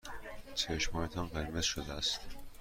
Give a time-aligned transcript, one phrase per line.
[0.55, 2.19] چشمهایتان قرمز شده است.